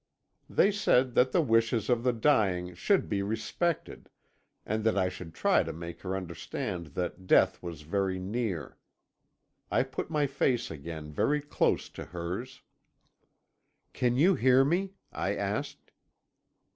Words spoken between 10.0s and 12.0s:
my face again very close